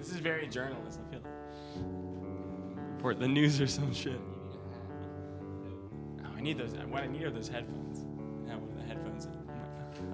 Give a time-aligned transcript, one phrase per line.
[0.00, 0.98] This is very journalist.
[1.06, 1.20] I feel.
[2.94, 4.18] Report the news or some shit.
[6.24, 6.72] Oh, I need those.
[6.88, 8.06] What I need are those headphones.
[8.48, 9.28] I have one of the headphones.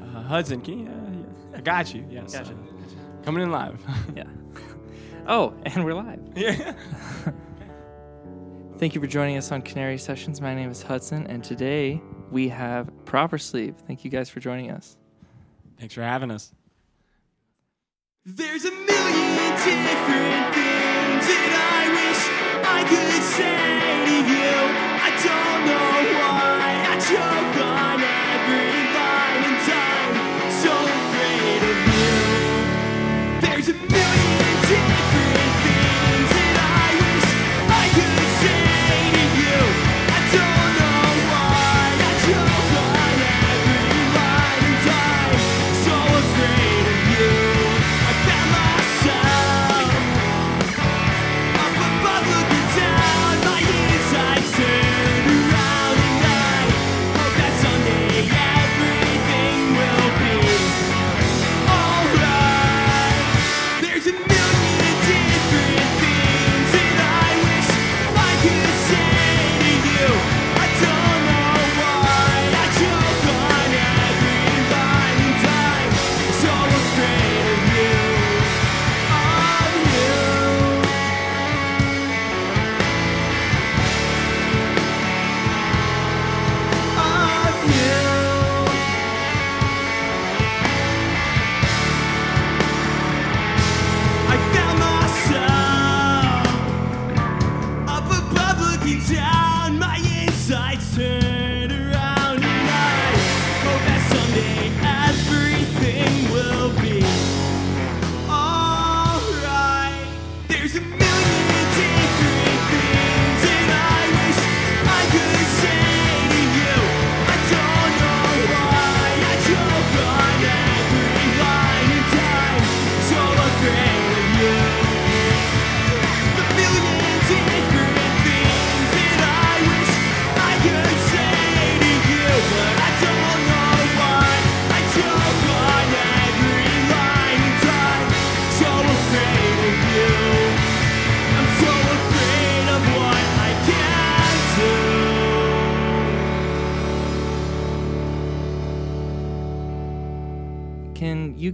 [0.02, 0.86] Uh, Hudson, can you?
[0.86, 1.58] Uh, yeah.
[1.58, 2.04] I got you.
[2.10, 2.32] Yes.
[2.32, 2.50] Gotcha.
[2.50, 3.80] uh, coming in live.
[4.16, 4.24] Yeah.
[5.28, 6.20] Oh, and we're live.
[6.34, 6.74] yeah.
[8.78, 10.40] Thank you for joining us on Canary Sessions.
[10.40, 13.76] My name is Hudson, and today we have Proper Sleep.
[13.86, 14.96] Thank you guys for joining us.
[15.78, 16.52] Thanks for having us.
[18.28, 19.36] There's a million
[19.86, 22.22] different things that I wish
[22.66, 24.50] I could say to you.
[24.98, 27.45] I don't know why I choke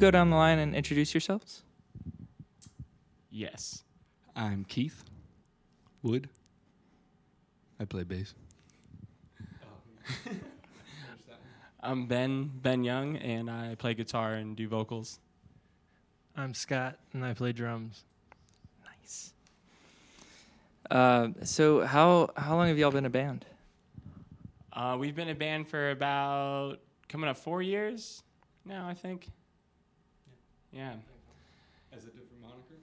[0.02, 1.62] go down the line and introduce yourselves?
[3.30, 3.84] Yes.
[4.34, 5.04] I'm Keith
[6.02, 6.28] Wood.
[7.78, 8.34] I play bass.
[11.80, 15.20] I'm Ben Ben Young, and I play guitar and do vocals.
[16.36, 18.02] I'm Scott, and I play drums.
[18.84, 19.32] Nice.
[20.90, 23.44] Uh, so how how long have y'all been a band?
[24.72, 28.24] Uh, we've been a band for about coming up four years
[28.64, 29.28] now, I think.
[30.72, 30.94] Yeah.
[31.92, 32.74] As a different moniker?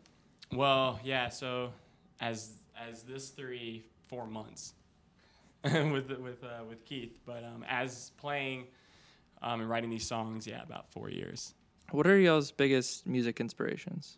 [0.54, 1.30] Well, yeah.
[1.30, 1.72] So
[2.20, 4.74] as as this three four months
[5.64, 8.68] with with uh, with Keith, but um, as playing
[9.42, 11.54] um, and writing these songs, yeah, about four years.
[11.92, 14.18] What are y'all's biggest music inspirations?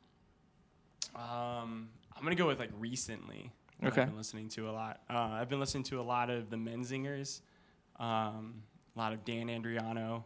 [1.16, 3.52] Um, I'm gonna go with like recently.
[3.84, 4.02] Okay.
[4.02, 5.02] I've been listening to a lot.
[5.10, 7.42] Uh, I've been listening to a lot of the Menzingers,
[8.00, 8.62] um,
[8.96, 10.24] a lot of Dan Andriano,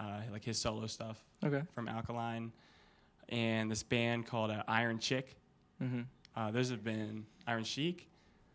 [0.00, 1.60] uh, like his solo stuff Okay.
[1.74, 2.50] from Alkaline,
[3.28, 5.36] and this band called uh, Iron Chick.
[5.82, 6.00] Mm-hmm.
[6.36, 8.08] Uh, those have been Iron Chic.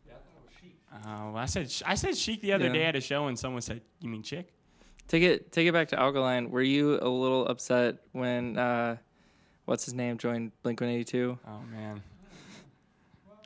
[0.08, 0.76] Yeah, I thought it was Chic.
[0.94, 2.74] Uh, well, I said I said Chic the other Yeah.
[2.74, 4.54] day at a show, and someone said, "You mean Chick?"
[5.08, 6.50] Take it take it back to Alkaline.
[6.52, 8.98] Were you a little upset when uh,
[9.66, 11.40] what's his name joined Blink One Eighty Two?
[11.48, 12.02] Oh man,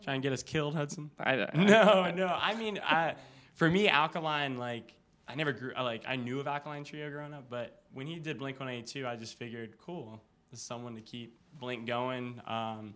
[0.04, 1.10] trying to get us killed, Hudson.
[1.20, 2.28] I, I No, no.
[2.28, 3.16] I mean, I,
[3.54, 4.94] for me, Alkaline, like,
[5.28, 8.40] I never grew, like, I knew of Alkaline Trio growing up, but when he did
[8.40, 12.40] Blink 182, I just figured, cool, this is someone to keep Blink going.
[12.48, 12.94] Um,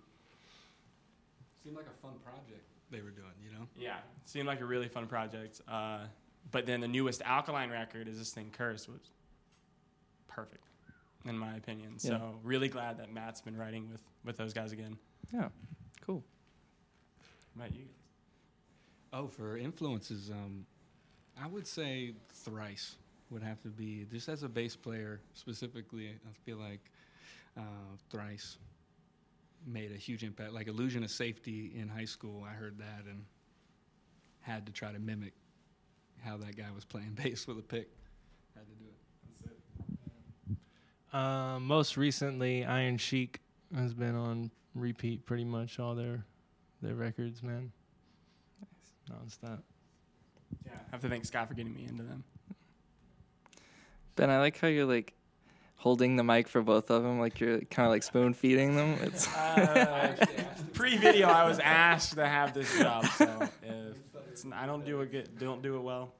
[1.63, 3.68] Seemed like a fun project they were doing, you know?
[3.77, 5.59] yeah, seemed like a really fun project.
[5.68, 6.06] Uh,
[6.51, 9.01] but then the newest Alkaline record is this thing, Curse, was
[10.30, 10.63] perfect,
[11.25, 11.95] in my opinion.
[12.00, 12.12] Yeah.
[12.12, 14.98] So, really glad that Matt's been writing with, with those guys again.
[15.33, 15.50] Yeah.
[16.00, 16.24] Cool.
[17.57, 17.94] How about you guys?
[19.12, 20.65] Oh, for influences, um,
[21.42, 22.95] I would say Thrice
[23.30, 26.80] would have to be, just as a bass player specifically, I feel like
[27.57, 27.62] uh,
[28.09, 28.57] Thrice
[29.65, 30.54] made a huge impact.
[30.54, 33.25] Like Illusion of Safety in high school, I heard that and
[34.42, 35.33] had to try to mimic
[36.24, 37.89] how that guy was playing bass with a pick.
[38.56, 38.86] Had to do
[40.51, 40.57] it.
[41.15, 43.42] Uh, most recently, Iron Chic
[43.75, 46.24] has been on repeat pretty much all their
[46.81, 47.71] their records, man.
[48.62, 49.39] Nice.
[49.39, 49.60] Nonstop.
[50.65, 52.24] Yeah, I have to thank Scott for getting me into them.
[54.15, 55.13] Ben, I like how you're like
[55.77, 58.97] holding the mic for both of them, like you're kind of like spoon feeding them.
[59.01, 60.15] It's Uh,
[60.74, 63.95] pre-video, I was asked to have this job, so if
[64.31, 66.13] it's, I don't do it good, don't do it well.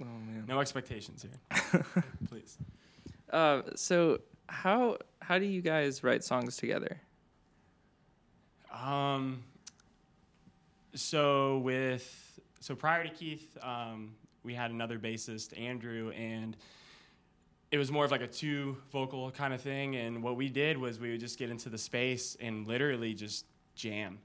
[0.00, 0.44] oh man.
[0.46, 1.84] No expectations here,
[2.28, 2.56] please.
[3.30, 7.00] Uh, so how how do you guys write songs together?
[8.72, 9.42] Um,
[10.94, 14.14] so with so prior to Keith, um,
[14.44, 16.56] we had another bassist, Andrew, and
[17.72, 19.96] it was more of like a two vocal kind of thing.
[19.96, 23.46] And what we did was we would just get into the space and literally just
[23.74, 24.18] jam.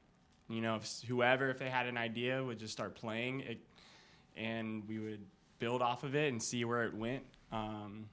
[0.50, 3.60] You know, if whoever, if they had an idea, would just start playing it,
[4.36, 5.26] and we would
[5.60, 7.24] build off of it and see where it went.
[7.52, 8.06] Um,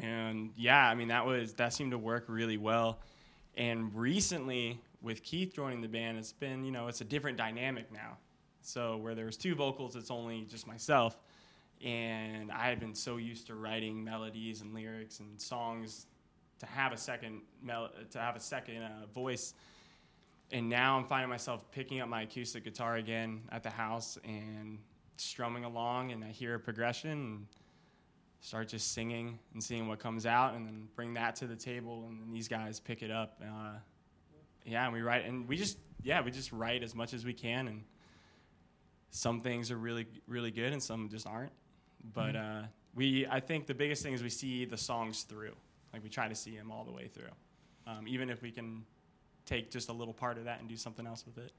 [0.00, 2.98] and yeah, I mean that was that seemed to work really well.
[3.56, 7.92] And recently, with Keith joining the band, it's been, you know, it's a different dynamic
[7.92, 8.16] now.
[8.62, 11.18] So where there was two vocals, it's only just myself.
[11.84, 16.06] And I had been so used to writing melodies and lyrics and songs
[16.60, 19.54] to have a second mel- to have a second uh, voice.
[20.52, 24.78] And now I'm finding myself picking up my acoustic guitar again at the house and
[25.16, 27.10] strumming along, and I hear a progression.
[27.10, 27.46] And,
[28.42, 32.06] start just singing and seeing what comes out and then bring that to the table
[32.08, 33.74] and then these guys pick it up uh,
[34.66, 37.32] yeah and we write and we just yeah we just write as much as we
[37.32, 37.84] can and
[39.10, 41.52] some things are really really good and some just aren't
[42.14, 42.62] but uh,
[42.94, 45.54] we i think the biggest thing is we see the songs through
[45.92, 47.30] like we try to see them all the way through
[47.86, 48.84] um, even if we can
[49.46, 51.52] take just a little part of that and do something else with it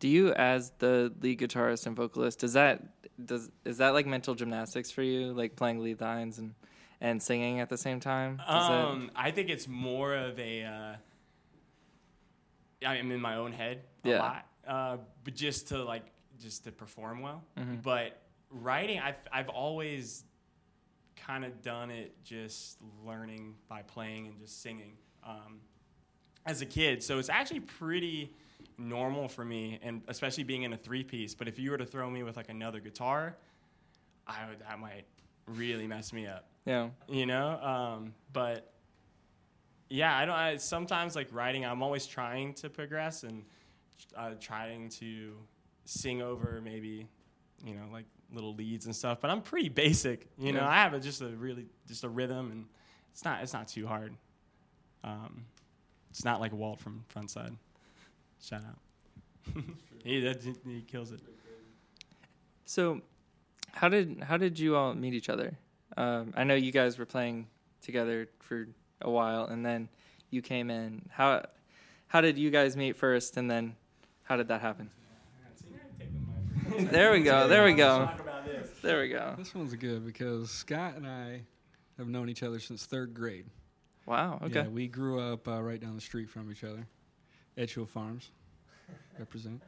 [0.00, 2.82] Do you, as the lead guitarist and vocalist, does that
[3.24, 6.54] does is that like mental gymnastics for you, like playing lead lines and
[7.00, 8.36] and singing at the same time?
[8.38, 10.64] Does that- Um, I think it's more of a.
[10.64, 10.96] Uh,
[12.86, 14.18] I'm in my own head a Yeah.
[14.18, 16.04] lot, uh, but just to like
[16.40, 17.44] just to perform well.
[17.56, 17.82] Mhm.
[17.82, 18.20] But
[18.52, 20.24] writing, I've I've always
[21.16, 24.94] kind of done it just learning by playing and just singing
[25.26, 25.60] um,
[26.46, 27.02] as a kid.
[27.02, 28.32] So it's actually pretty
[28.78, 31.34] normal for me, and especially being in a three piece.
[31.34, 33.36] But if you were to throw me with like another guitar,
[34.26, 35.04] I would that might
[35.46, 36.88] really mess me up yeah.
[37.08, 38.72] you know um, but
[39.88, 43.44] yeah i don't I, sometimes like writing i'm always trying to progress and
[44.16, 45.34] uh, trying to
[45.84, 47.08] sing over maybe
[47.64, 50.94] you know like little leads and stuff but i'm pretty basic you know i have
[50.94, 52.64] a, just a really just a rhythm and
[53.12, 54.14] it's not it's not too hard
[55.04, 55.44] um,
[56.10, 57.54] it's not like walt from frontside
[58.40, 58.78] shout out
[60.04, 61.20] he, that, he kills it
[62.64, 63.02] So,
[63.72, 65.58] how did how did you all meet each other?
[65.96, 67.48] Um, I know you guys were playing
[67.82, 68.66] together for
[69.02, 69.88] a while, and then
[70.30, 71.02] you came in.
[71.10, 71.44] How
[72.06, 73.76] how did you guys meet first, and then
[74.22, 74.90] how did that happen?
[76.78, 77.48] There we go.
[77.48, 78.08] There we go.
[78.82, 78.90] Talk about this.
[78.90, 79.34] There we go.
[79.38, 81.42] This one's good because Scott and I
[81.98, 83.46] have known each other since third grade.
[84.06, 84.40] Wow.
[84.42, 84.62] Okay.
[84.62, 86.86] Yeah, we grew up uh, right down the street from each other.
[87.56, 88.30] Edgehill Farms,
[89.18, 89.62] represent.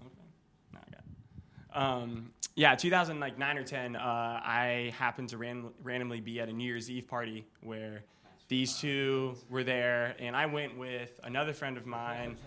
[0.73, 2.03] No, I got it.
[2.03, 3.95] Um, yeah, 2000 like nine or ten.
[3.95, 8.03] Uh, I happened to ran- randomly be at a New Year's Eve party where
[8.47, 12.37] these two were there, and I went with another friend of mine.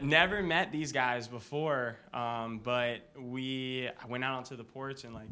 [0.00, 5.12] Never met these guys before, um, but we I went out onto the porch and
[5.14, 5.28] like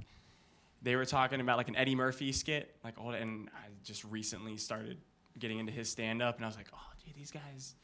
[0.83, 4.57] they were talking about like an Eddie Murphy skit, like old, and I just recently
[4.57, 4.99] started
[5.39, 7.75] getting into his stand up, and I was like, oh, dude, these guys,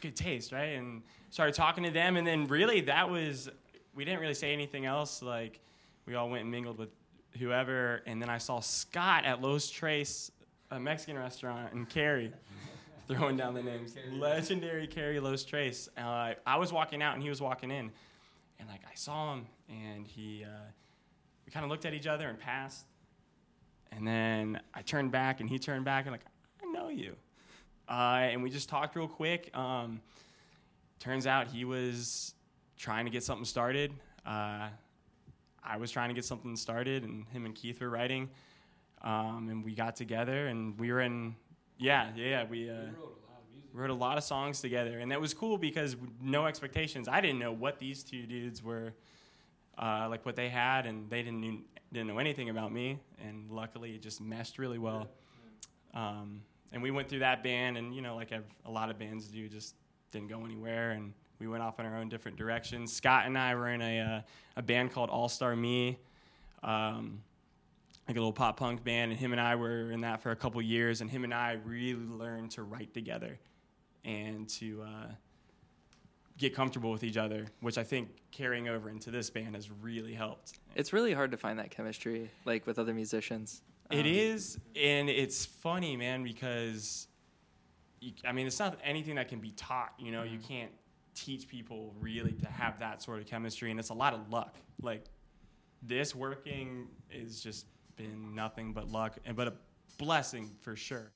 [0.00, 0.76] good taste, right?
[0.76, 3.48] And started talking to them, and then really that was
[3.94, 5.22] we didn't really say anything else.
[5.22, 5.60] Like
[6.06, 6.90] we all went and mingled with
[7.38, 10.30] whoever, and then I saw Scott at Los Tres,
[10.70, 12.32] a Mexican restaurant in Cary.
[13.08, 15.88] Throwing down the names, legendary Cary Los Tres.
[15.96, 17.92] Uh, I was walking out and he was walking in,
[18.58, 20.48] and like I saw him, and he, uh,
[21.44, 22.86] we kind of looked at each other and passed,
[23.92, 26.24] And then I turned back, and he turned back, and like,
[26.60, 27.14] I know you.
[27.88, 29.56] Uh, and we just talked real quick.
[29.56, 30.00] Um,
[30.98, 32.34] turns out he was
[32.76, 33.92] trying to get something started.
[34.26, 34.68] Uh,
[35.64, 38.28] I was trying to get something started, and him and Keith were writing.
[39.02, 41.36] Um, and we got together, and we were in,
[41.78, 42.70] yeah, yeah, yeah, we.
[42.70, 42.74] Uh,
[43.76, 47.08] wrote a lot of songs together, and that was cool because no expectations.
[47.08, 48.94] I didn't know what these two dudes were,
[49.76, 51.60] uh, like what they had, and they didn't knew,
[51.92, 52.98] didn't know anything about me.
[53.22, 55.08] And luckily, it just meshed really well.
[55.92, 56.40] Um,
[56.72, 59.48] and we went through that band, and you know, like a lot of bands do,
[59.48, 59.74] just
[60.12, 62.92] didn't go anywhere, and we went off in our own different directions.
[62.92, 64.20] Scott and I were in a uh,
[64.56, 65.98] a band called All Star Me.
[66.62, 67.22] Um,
[68.08, 70.36] like a little pop punk band, and him and I were in that for a
[70.36, 73.38] couple years, and him and I really learned to write together
[74.04, 75.12] and to uh,
[76.38, 80.14] get comfortable with each other, which I think carrying over into this band has really
[80.14, 80.52] helped.
[80.76, 83.62] It's really hard to find that chemistry, like with other musicians.
[83.90, 87.06] It Um, is, and it's funny, man, because
[88.00, 89.92] you, I mean, it's not anything that can be taught.
[89.98, 90.72] You know, you can't
[91.14, 94.56] teach people really to have that sort of chemistry, and it's a lot of luck.
[94.82, 95.04] Like
[95.82, 97.66] this working is just
[97.96, 99.54] been nothing but luck, and but a
[99.98, 101.12] blessing for sure.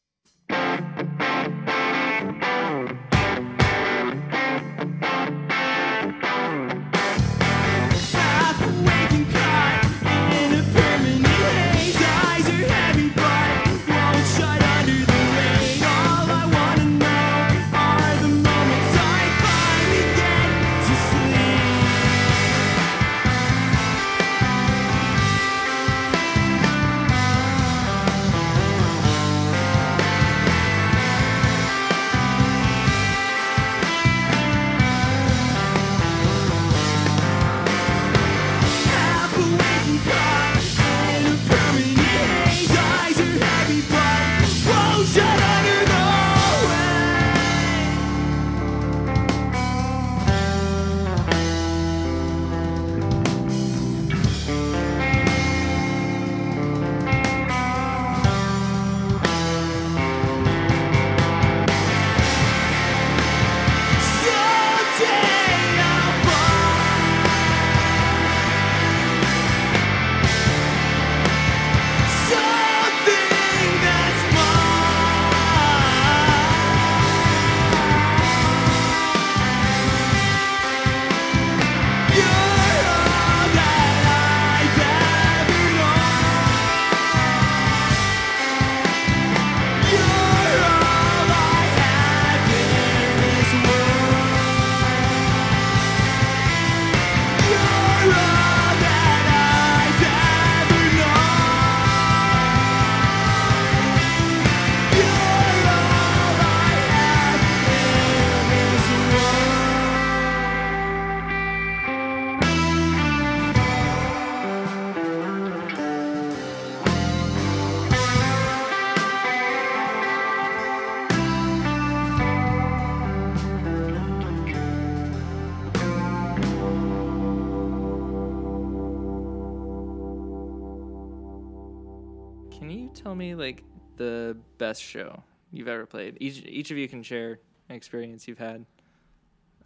[134.70, 135.22] Best show
[135.52, 136.16] you've ever played?
[136.20, 138.64] Each each of you can share an experience you've had.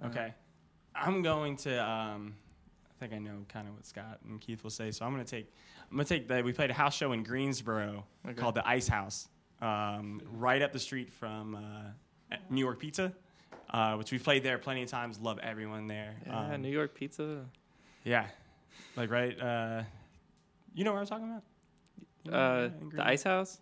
[0.02, 0.32] Uh, Okay.
[0.94, 1.72] I'm going to.
[1.90, 2.34] Um,
[2.90, 5.24] I think I know kind of what Scott and Keith will say, so I'm going
[5.24, 5.52] to take.
[5.90, 6.42] I'm going to take the.
[6.42, 8.34] We played a house show in Greensboro Okay.
[8.40, 9.28] called the Ice House,
[9.60, 13.12] um, right up the street from uh, New York Pizza,
[13.70, 15.18] uh, which we played there plenty of times.
[15.20, 16.14] Love everyone there.
[16.26, 17.44] Yeah, Um, New York pizza.
[18.04, 18.26] Yeah,
[18.96, 19.38] like right.
[19.38, 19.82] Uh,
[20.74, 21.42] you know what I'm talking about?
[22.32, 23.60] Uh, the Ice House.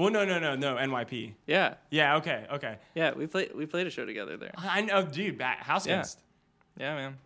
[0.00, 0.76] Well, no, no, no, no.
[0.76, 1.34] NYP.
[1.46, 2.16] Yeah, Yeah.
[2.16, 2.46] Okay.
[2.50, 2.78] Okay.
[2.94, 3.12] yeah.
[3.12, 4.52] We played we played a show together there.
[4.56, 5.36] I know, dude.
[5.36, 5.96] Bat, house Yeah.
[5.98, 6.20] guest.
[6.78, 7.18] Yeah, man.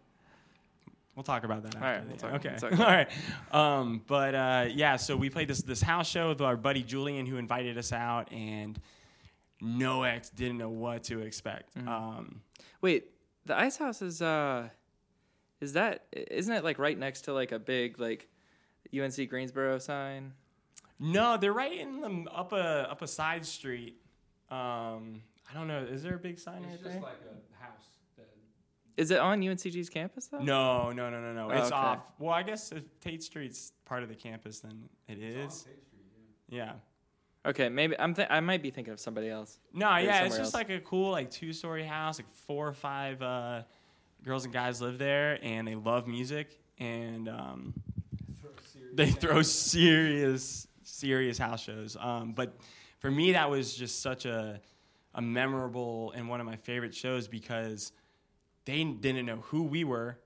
[1.15, 1.77] We'll talk about that.
[1.77, 2.57] All after right, we'll talk- okay.
[2.61, 3.07] we'll All.
[3.53, 7.27] Um, but uh, yeah, so we played this this house show with our buddy Julian,
[7.27, 8.81] who invited us out, and
[9.61, 11.77] no ex didn't know what to expect.
[11.77, 11.89] Mm-hmm.
[11.89, 12.41] Um,
[12.81, 13.11] Wait,
[13.47, 14.69] the Ice House is uh,
[15.61, 18.29] is that isn't it like right next to like a big like
[18.93, 20.33] UNC Greensboro sign?
[21.13, 23.97] No, they're right in the up a up a side street.
[24.51, 25.81] Um, I don't know.
[25.85, 26.93] Is there a big sign it's right there?
[26.93, 27.15] It's just like
[27.61, 27.85] a house.
[28.17, 28.27] That
[28.97, 30.39] Is it on UNCG's campus though?
[30.39, 31.49] no, no, no, no, no.
[31.51, 31.75] Oh, It's okay.
[31.75, 31.99] off.
[32.19, 35.67] Well, I guess if Tate Street's part of the campus, then it is.
[36.49, 36.73] Yeah.
[37.47, 39.59] Okay, maybe I'm th- I might be thinking of somebody else.
[39.73, 40.55] No, Or yeah, it's just else.
[40.55, 43.63] like a cool like two story house, like four or five uh,
[44.25, 47.75] girls and guys live there, and they love music, and um,
[48.95, 51.97] they throw serious, serious house shows.
[51.99, 52.57] Um, but
[52.99, 54.61] for me, that was just such a
[55.17, 57.93] a memorable and one of my favorite shows because
[58.65, 60.19] they didn't know who we were,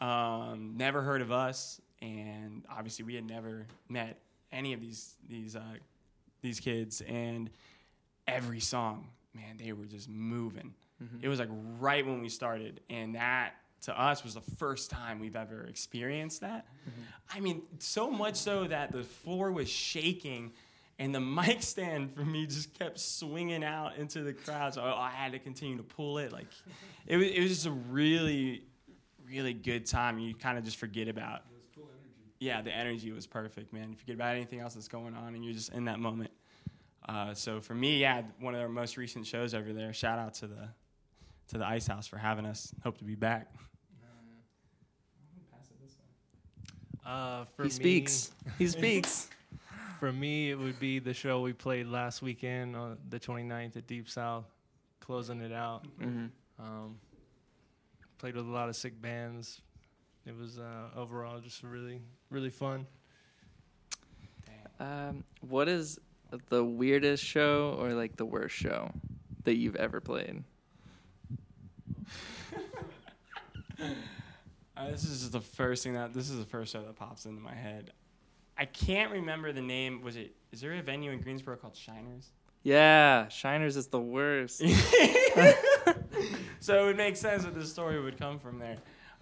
[0.00, 4.18] um, never heard of us, and obviously we had never met
[4.50, 5.62] any of these these uh,
[6.42, 7.02] these kids.
[7.02, 7.50] And
[8.26, 10.74] every song, man, they were just moving.
[11.22, 15.20] It was like right when we started, and that to us was the first time
[15.20, 16.66] we've ever experienced that.
[17.32, 20.52] I mean, so much so that the floor was shaking,
[20.98, 24.74] and the mic stand for me just kept swinging out into the crowd.
[24.74, 26.32] So I had to continue to pull it.
[26.32, 26.48] Like,
[27.06, 28.64] it was it was just a really,
[29.28, 30.18] really good time.
[30.18, 31.42] You kind of just forget about.
[32.38, 33.90] Yeah, the energy was perfect, man.
[33.90, 36.30] You forget about anything else that's going on, and you're just in that moment.
[37.06, 39.92] Uh, so for me, yeah, one of our most recent shows over there.
[39.92, 40.68] Shout out to the
[41.48, 42.72] to the Ice House for having us.
[42.82, 43.52] Hope to be back.
[47.10, 48.30] Uh, for he me, speaks.
[48.58, 49.28] He speaks.
[49.98, 53.86] For me, it would be the show we played last weekend on the 29th at
[53.86, 54.44] Deep South,
[55.00, 55.86] closing it out.
[56.00, 56.26] hmm
[56.58, 56.98] Um,
[58.18, 59.60] played with a lot of sick bands.
[60.24, 62.00] It was uh, overall just really,
[62.30, 62.86] really fun.
[64.78, 65.98] Um, what is
[66.48, 68.92] the weirdest show or like the worst show
[69.44, 70.44] that you've ever played?
[74.80, 77.26] Uh, this is just the first thing that this is the first show that pops
[77.26, 77.92] into my head.
[78.56, 80.00] I can't remember the name.
[80.02, 80.34] Was it?
[80.52, 82.30] Is there a venue in Greensboro called Shiners?
[82.62, 84.58] Yeah, Shiners is the worst.
[86.60, 88.78] so it would make sense that this story would come from there.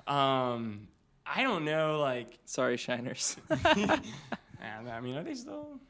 [0.07, 0.87] Um,
[1.27, 3.37] I don't know, like, Sorry, Shiners.
[3.65, 3.99] yeah,
[4.93, 5.81] I mean, are they still?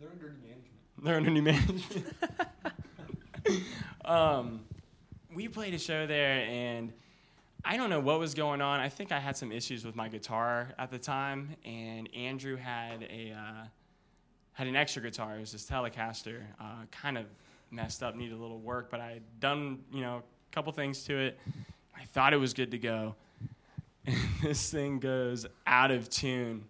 [0.00, 0.72] They're under new management.
[1.02, 2.06] They're under new management.
[4.04, 4.60] um,
[5.34, 6.92] we played a show there, and
[7.64, 8.80] I don't know what was going on.
[8.80, 13.02] I think I had some issues with my guitar at the time, and Andrew had
[13.02, 13.66] a uh,
[14.52, 15.36] had an extra guitar.
[15.36, 17.26] It was this Telecaster, uh, kind of
[17.70, 21.04] messed up, needed a little work, but I had done you know a couple things
[21.04, 21.38] to it.
[21.96, 23.16] I thought it was good to go,
[24.06, 26.64] and this thing goes out of tune.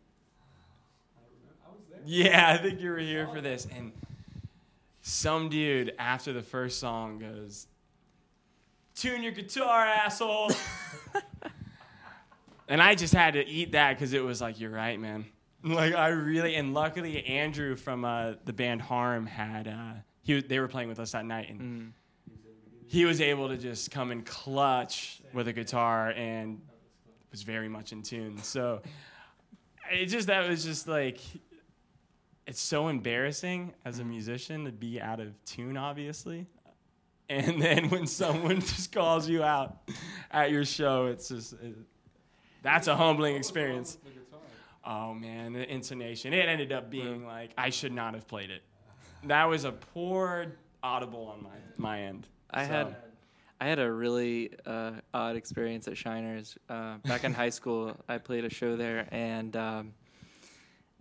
[2.04, 3.66] Yeah, I think you were here for this.
[3.76, 3.92] And
[5.02, 7.66] some dude after the first song goes,
[8.98, 10.50] Tune your guitar, asshole.
[12.68, 15.24] and I just had to eat that because it was like, You're right, man.
[15.64, 20.44] Like, I really, and luckily, Andrew from uh, the band Harm had, uh, he, was-
[20.44, 21.48] they were playing with us that night.
[21.50, 21.92] And Mm.
[22.86, 26.60] he was able to just come in clutch with a guitar and
[27.30, 28.38] was very much in tune.
[28.42, 28.82] So
[29.90, 31.20] it just that was just like
[32.46, 36.46] it's so embarrassing as a musician to be out of tune, obviously.
[37.30, 39.76] And then when someone just calls you out
[40.30, 41.74] at your show, it's just it,
[42.62, 43.98] that's a humbling experience.
[44.84, 46.32] Oh man, the intonation.
[46.32, 48.62] It ended up being like I should not have played it.
[49.24, 52.26] That was a poor audible on my my end.
[52.50, 52.96] I So- had
[53.60, 56.56] I had a really uh, odd experience at Shiners.
[56.68, 59.92] Uh, back in high school, I played a show there, and um,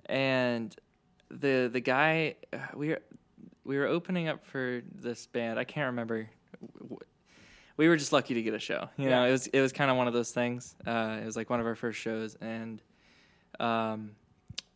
[0.07, 0.75] and
[1.29, 3.01] the the guy uh, we were
[3.67, 5.59] we were opening up for this band.
[5.59, 6.29] I can't remember.
[7.75, 8.89] We were just lucky to get a show.
[8.97, 10.75] You know, it was it was kind of one of those things.
[10.85, 12.81] Uh, it was like one of our first shows, and
[13.59, 14.11] um,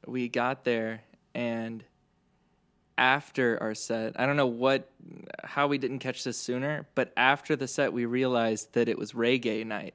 [0.06, 1.84] we got there and
[2.98, 4.92] after our set i don't know what
[5.44, 9.14] how we didn't catch this sooner but after the set we realized that it was
[9.14, 9.94] reggae night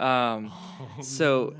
[0.00, 0.52] um,
[1.00, 1.54] so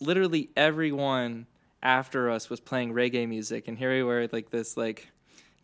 [0.00, 1.46] literally everyone
[1.82, 5.08] after us was playing reggae music and here we were like this like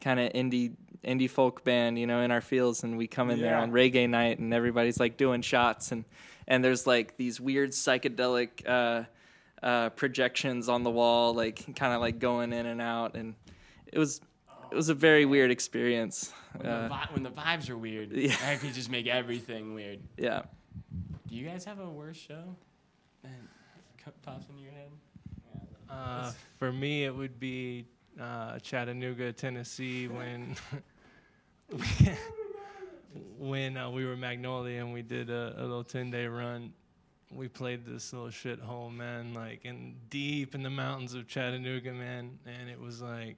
[0.00, 3.40] kind of indie indie folk band you know in our fields and we come in
[3.40, 6.04] there on reggae night and everybody's like doing shots and
[6.48, 9.04] and there's like these weird psychedelic uh,
[9.64, 13.34] uh, projections on the wall like kind of like going in and out and
[13.92, 14.20] it was
[14.70, 18.12] it was a very weird experience When, the, uh, vi- when the vibes are weird,
[18.12, 18.37] Yeah.
[18.42, 20.00] that could just make everything weird.
[20.16, 20.42] yeah
[21.28, 22.56] Do you guys have a worse show
[23.22, 23.30] that
[24.04, 24.90] co- pops into your head?
[25.88, 27.87] Uh, for me, it would be
[28.20, 30.57] uh, Chattanooga, Tennessee, when
[33.38, 36.72] when uh, we were Magnolia and we did a, a little ten day run.
[37.31, 42.38] We played this little shithole, man, like in deep in the mountains of Chattanooga, man,
[42.46, 43.37] and it was like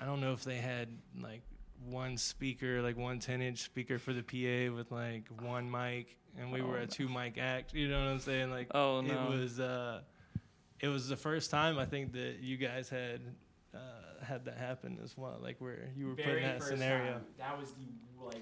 [0.00, 0.88] I don't know if they had
[1.20, 1.40] like
[1.88, 6.52] one speaker, like one 10 inch speaker for the PA with like one mic, and
[6.52, 7.72] we Oh, were a two mic act.
[7.72, 8.50] You know what I'm saying?
[8.50, 9.14] Like, Oh, no.
[9.32, 10.00] it was uh,
[10.80, 13.20] it was the first time I think that you guys had
[14.28, 15.38] had that happen as well.
[15.42, 17.20] Like where you were put in that scenario.
[17.38, 18.34] That was the like.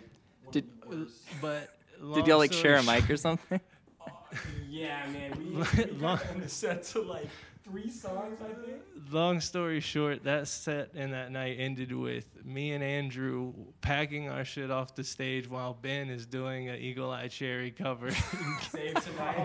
[0.43, 1.25] one Did- of the worst.
[1.41, 1.71] But
[2.15, 3.59] did y'all like share a mic or something
[4.07, 4.13] Oh,
[4.69, 5.33] yeah, man.
[5.39, 5.45] We,
[5.85, 7.29] we Long- got on the set to like
[7.65, 8.77] three songs, I think.
[9.11, 14.45] Long story short, that set and that night ended with me and Andrew packing our
[14.45, 18.11] shit off the stage while Ben is doing an Eagle Eye Cherry cover,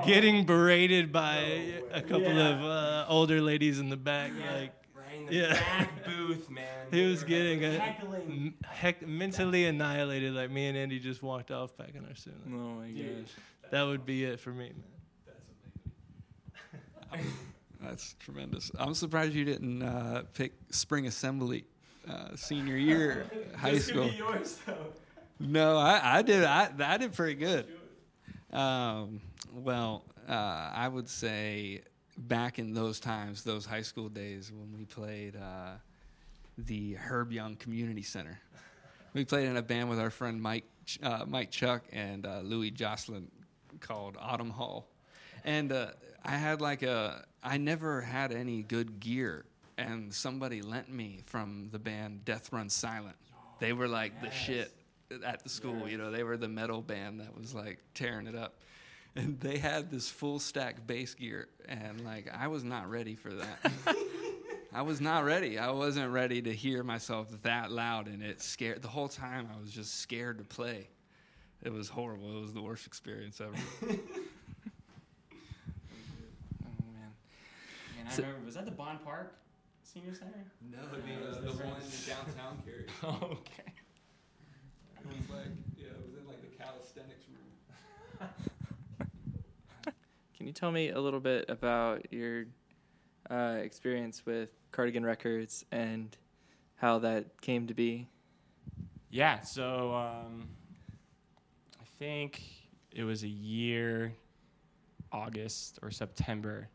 [0.05, 2.49] getting berated by No a couple Yeah.
[2.59, 4.31] of uh, older ladies in the back.
[4.39, 4.71] Like right
[5.21, 5.53] in the Yeah.
[5.53, 6.87] back booth, man.
[6.91, 8.21] he was were getting a, heckling.
[8.21, 10.33] m- heck, mentally annihilated.
[10.33, 12.33] Like me and Andy just walked off packing our shit.
[12.45, 13.25] Like, Oh my Dude.
[13.25, 13.33] gosh.
[13.71, 14.73] that would be it for me, man.
[17.11, 17.31] That's amazing.
[17.81, 18.71] that's tremendous.
[18.77, 21.65] I'm surprised you didn't uh, pick spring assembly
[22.09, 23.25] uh, senior year
[23.57, 24.09] high This could school.
[24.09, 24.75] be yours, though.
[25.39, 26.43] No, I, I did.
[26.43, 27.65] I, I did pretty good.
[28.53, 29.21] Um,
[29.53, 30.33] well, uh,
[30.73, 31.81] I would say
[32.27, 35.73] back in those times, those high school days when we played uh,
[36.57, 38.39] the Herb Young Community Center.
[39.13, 40.65] We played in a band with our friend Mike
[41.03, 43.29] uh, Mike Chuck and uh, Louis Jocelyn
[43.79, 44.87] called Autumn Hall,
[45.43, 45.87] and uh,
[46.23, 49.45] I had like a I never had any good gear,
[49.77, 53.15] and somebody lent me from the band Death Run Silent.
[53.59, 54.73] They were like the shit
[55.25, 56.09] at the school, you know.
[56.11, 58.55] They were the metal band that was like tearing it up.
[59.15, 63.33] And they had this full stack bass gear and like I was not ready for
[63.33, 63.73] that.
[64.73, 65.59] I was not ready.
[65.59, 69.59] I wasn't ready to hear myself that loud and it scared the whole time I
[69.59, 70.87] was just scared to play.
[71.61, 72.37] It was horrible.
[72.37, 73.51] It was the worst experience ever.
[76.63, 77.11] Oh man.
[77.97, 78.45] Man, I So- remember.
[78.45, 79.35] Was that the Bond Park
[79.83, 80.45] Senior Center?
[80.71, 82.85] no, it was the one in downtown Cary.
[83.03, 83.73] Oh, okay.
[84.99, 85.47] It was like
[85.77, 88.27] yeah, it was in like the calisthenics room.
[90.41, 92.45] Can you tell me a little bit about your
[93.29, 96.17] uh, experience with Cardigan Records and
[96.77, 98.07] how that came to be?
[99.11, 99.41] Yeah.
[99.41, 100.47] So um,
[101.79, 102.41] I think
[102.91, 104.13] it was a year,
[105.11, 106.69] August or September.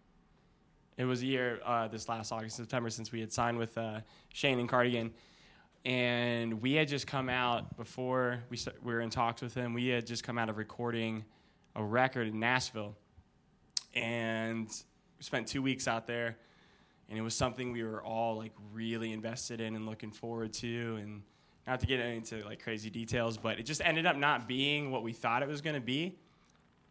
[0.96, 3.98] It was a year uh, this last August, September, since we had signed with uh,
[4.32, 5.10] Shane and Cardigan,
[5.84, 9.74] and we had just come out before we st- we were in talks with him.
[9.74, 11.24] We had just come out of recording
[11.74, 12.94] a record in Nashville,
[13.96, 14.70] and
[15.18, 16.36] spent two weeks out there,
[17.08, 20.98] and it was something we were all like really invested in and looking forward to,
[21.00, 21.22] and
[21.66, 25.02] not to get into like crazy details, but it just ended up not being what
[25.02, 26.16] we thought it was going to be.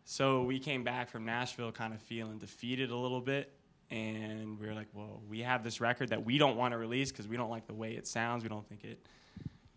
[0.03, 3.51] So we came back from Nashville kind of feeling defeated a little bit.
[3.91, 7.11] And we were like, well, we have this record that we don't want to release
[7.11, 8.43] because we don't like the way it sounds.
[8.43, 8.99] We don't think it,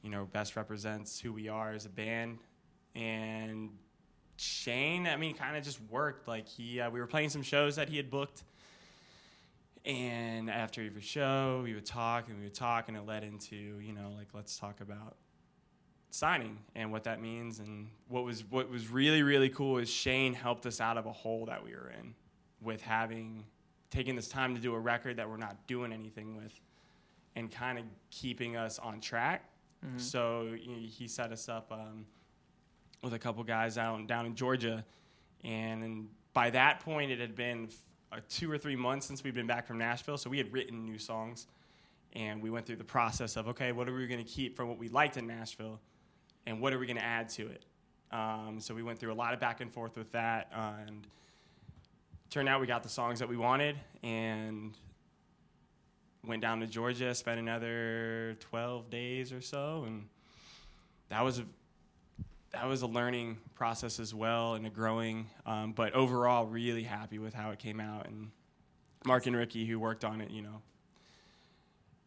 [0.02, 2.38] you know, best represents who we are as a band.
[2.94, 3.70] And
[4.40, 6.28] Shane, I mean, kind of just worked.
[6.28, 8.44] Like he, uh, we were playing some shows that he had booked,
[9.84, 13.56] and after every show, we would talk and we would talk, and it led into,
[13.56, 15.16] you know, like let's talk about
[16.10, 17.58] signing and what that means.
[17.58, 21.12] And what was what was really really cool is Shane helped us out of a
[21.12, 22.14] hole that we were in,
[22.60, 23.44] with having
[23.90, 26.52] taking this time to do a record that we're not doing anything with,
[27.34, 29.44] and kind of keeping us on track.
[29.96, 32.04] So you know, he set us up um,
[33.02, 34.84] with a couple guys out down in Georgia,
[35.44, 37.68] and by that point it had been
[38.12, 40.16] uh, two or three months since we'd been back from Nashville.
[40.16, 41.46] So we had written new songs,
[42.14, 44.68] and we went through the process of okay, what are we going to keep from
[44.68, 45.80] what we liked in Nashville,
[46.46, 47.64] and what are we going to add to it.
[48.10, 51.06] Um, so we went through a lot of back and forth with that, uh, and
[52.30, 54.76] turned out we got the songs that we wanted, and
[56.26, 60.06] went down to Georgia, spent another 12 days or so, and
[61.08, 61.42] that was
[62.52, 65.26] that was a learning process as well and a growing.
[65.46, 68.06] Um, but overall, really happy with how it came out.
[68.06, 68.30] And
[69.04, 70.62] Mark and Ricky, who worked on it, you know,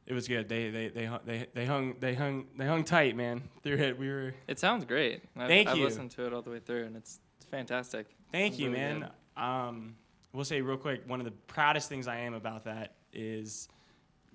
[0.07, 0.49] it was good.
[0.49, 3.43] They they they hung- they they hung they hung they hung tight, man.
[3.63, 4.33] Through it, we were.
[4.47, 5.21] It sounds great.
[5.37, 5.85] I've, Thank I've you.
[5.85, 8.07] listened to it all the way through, and it's, it's fantastic.
[8.31, 9.09] Thank you, Really man.
[9.37, 9.95] Um,
[10.33, 11.03] we'll say real quick.
[11.07, 13.69] One of the proudest things I am about that is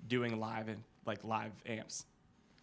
[0.07, 2.05] doing live and like live amps,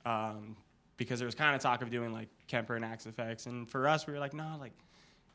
[0.07, 0.57] um,
[0.96, 4.07] because there was kind of talk of doing like Kemper and Axe-Fx, and for us,
[4.07, 4.72] we were like, no, like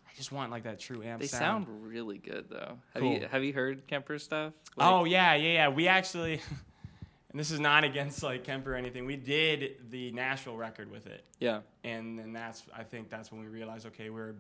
[0.08, 1.66] I just want like that true amp They sound.
[1.68, 2.78] sound really good, though.
[2.94, 4.54] Have you have you heard Kemper stuff?
[4.78, 5.68] oh yeah, yeah, yeah.
[5.70, 6.42] We actually,
[7.32, 9.06] and this is not against like Kemper or anything.
[9.06, 11.24] We did the Nashville record with it.
[11.40, 11.60] yeah.
[11.84, 14.36] and then that's I think that's when we realized okay we're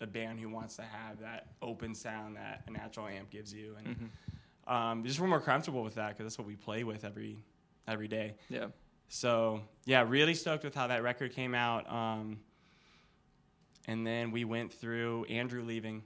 [0.00, 3.74] a band who wants to have that open sound that a natural amp gives you
[3.78, 4.10] and
[4.68, 4.70] Mhm.
[4.70, 7.38] um, just we're more comfortable with that because that's what we play with every
[7.88, 8.66] every day Yeah.
[9.08, 12.38] So yeah really stoked with how that record came out um,
[13.86, 16.02] and then we went through Andrew leaving.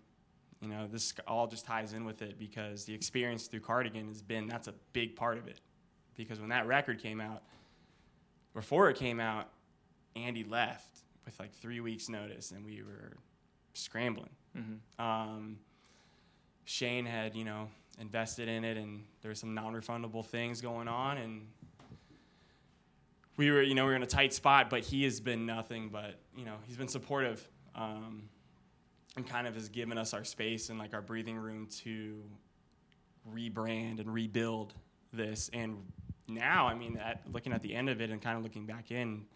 [0.60, 4.20] You know this all just ties in with it because the experience through Cardigan has
[4.20, 5.60] been that's a big part of it.
[6.16, 7.42] Because when that record came out
[8.52, 9.48] before it came out
[10.16, 13.16] Andy left with like three weeks notice and we were
[13.72, 14.30] scrambling.
[14.54, 15.56] Hmm um,
[16.70, 21.18] Shane had, you know, invested in it, and there were some non-refundable things going on,
[21.18, 21.48] and
[23.36, 24.70] we were, you know, we were in a tight spot.
[24.70, 28.28] But he has been nothing but, you know, he's been supportive, um,
[29.16, 32.22] and kind of has given us our space and like our breathing room to
[33.34, 34.74] rebrand and rebuild
[35.12, 35.50] this.
[35.52, 35.78] And
[36.28, 38.90] now, I mean, at, looking at the end of it and kind of looking back
[38.90, 39.26] in,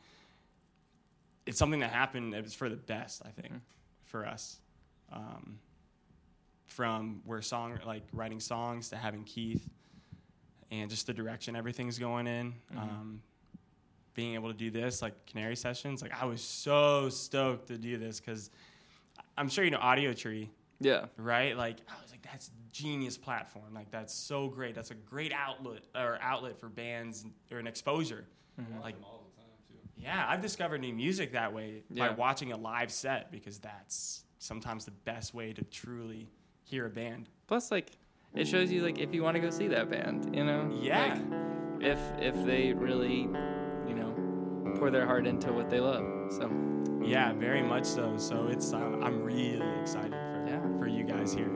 [1.46, 2.34] it's something that happened.
[2.34, 3.52] It was for the best, I think,
[4.04, 4.58] for us.
[5.12, 5.58] Um,
[6.66, 9.68] from where song like writing songs to having Keith,
[10.70, 12.54] and just the direction everything's going in.
[12.76, 13.22] Um,
[14.14, 17.96] being able to do this like Canary sessions, like I was so stoked to do
[17.98, 18.50] this because
[19.36, 20.48] I'm sure you know Audiotree
[20.80, 21.06] Yeah.
[21.16, 21.56] right?
[21.56, 23.74] Like I was like, that's genius platform.
[23.74, 24.74] Like that's so great.
[24.74, 28.24] That's a great outlet or outlet for bands or an exposure.
[28.60, 28.80] Mm-hmm.
[28.80, 29.88] Like all the time too.
[29.96, 32.08] yeah, I've discovered new music that way Yeah.
[32.08, 36.28] by watching a live set because that's sometimes the best way to truly
[36.62, 37.28] hear a band.
[37.46, 37.90] Plus, like,
[38.34, 40.70] it shows you like if you want to go see that band, you know.
[40.80, 41.14] Yeah.
[41.14, 43.63] Like, if if they really, you know,
[44.78, 46.04] pour their heart into what they love.
[46.32, 46.50] So
[47.02, 48.16] Yeah, very much so.
[48.16, 50.78] So it's uh, I'm really excited for Yeah.
[50.78, 51.50] for you guys here.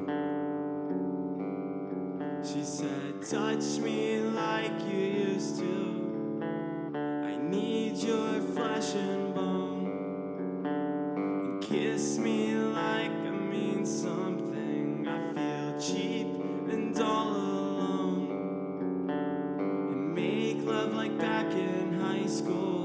[2.45, 4.99] She said, Touch me like you
[5.33, 6.41] used to.
[6.95, 10.65] I need your flesh and bone.
[10.67, 15.07] And kiss me like I mean something.
[15.09, 16.27] I feel cheap
[16.71, 19.11] and all alone.
[19.91, 22.78] And make love like back in high school.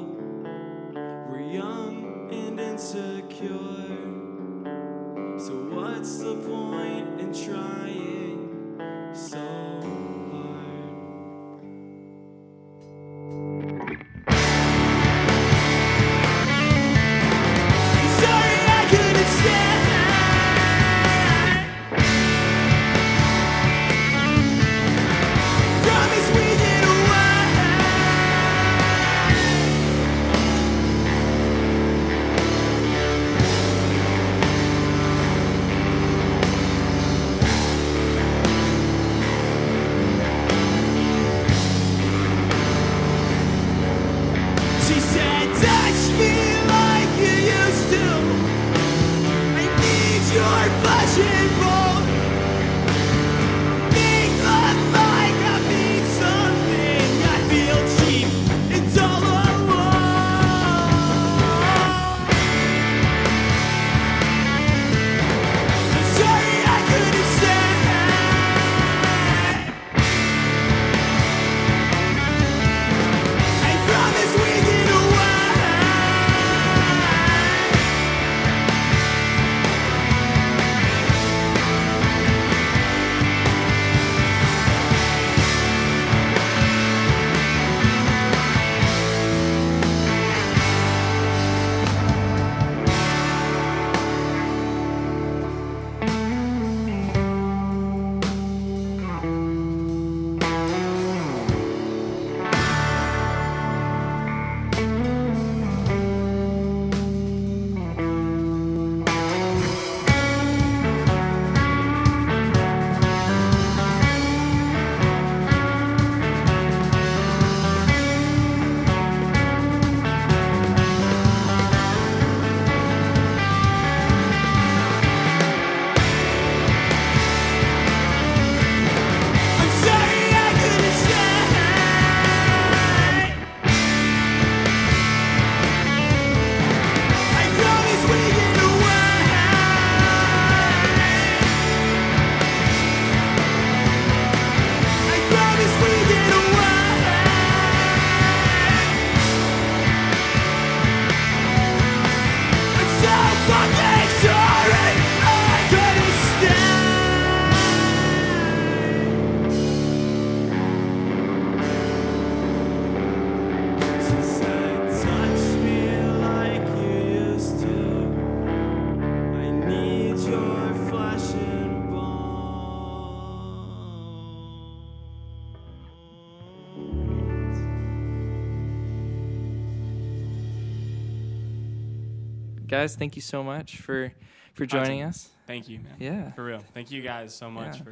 [182.74, 184.12] Guys, thank you so much for
[184.56, 185.30] for joining us.
[185.46, 185.96] Thank you, man.
[186.00, 186.32] Yeah.
[186.32, 186.64] For real.
[186.74, 187.84] Thank you guys so much Yeah.
[187.84, 187.92] for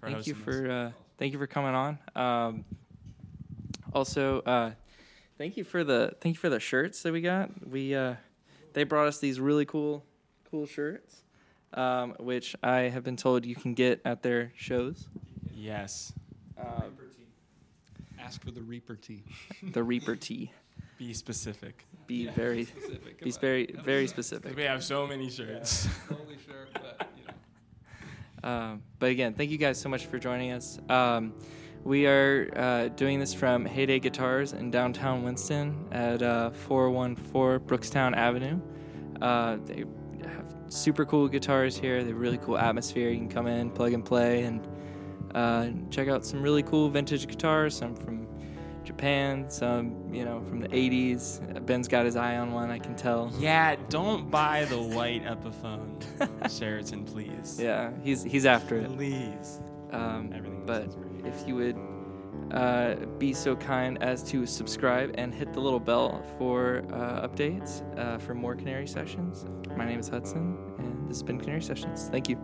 [0.00, 0.60] for thank you hosting this.
[0.60, 1.98] for uh, thank you for coming on.
[2.14, 2.64] Um,
[3.92, 4.70] also, uh,
[5.36, 7.50] thank you for the thank you for the shirts that we got.
[7.68, 8.14] We uh,
[8.72, 10.02] they brought us these really cool
[10.50, 11.22] cool shirts,
[11.74, 15.08] um, which I have been told you can get at their shows.
[15.54, 16.12] Yes.
[16.58, 16.82] Uh,
[18.18, 19.22] Ask for the Reaper tea.
[19.62, 20.50] the Reaper tea.
[20.98, 21.84] Be specific.
[22.06, 23.20] Be very, Specific.
[23.22, 24.56] be very, very specific.
[24.56, 25.88] We have so many shirts.
[26.08, 27.32] Totally sure, but you know.
[28.48, 30.78] Um, but again, thank you guys so much for joining us.
[30.88, 31.34] Um,
[31.82, 38.14] we are uh, doing this from Heyday Guitars in downtown Winston at uh, 414 Brookstown
[38.16, 38.60] Avenue.
[39.20, 39.84] Uh, they
[40.22, 42.02] have super cool guitars here.
[42.04, 43.10] They have really cool atmosphere.
[43.10, 44.66] You can come in, plug and play, and
[45.34, 47.76] uh, check out some really cool vintage guitars.
[47.76, 48.25] Some from
[48.86, 51.66] Japan, some you know from the 80s.
[51.66, 52.70] Ben's got his eye on one.
[52.70, 53.32] I can tell.
[53.38, 56.02] yeah, don't buy the white Epiphone
[56.58, 57.58] Sheraton, please.
[57.60, 58.94] Yeah, he's he's after it.
[58.96, 59.60] Please.
[59.90, 60.88] Um, Everything but
[61.24, 61.76] if you would
[62.52, 67.82] uh, be so kind as to subscribe and hit the little bell for uh, updates
[67.98, 69.44] uh, for more Canary Sessions.
[69.76, 72.08] My name is Hudson, and this has been Canary Sessions.
[72.10, 72.38] Thank you.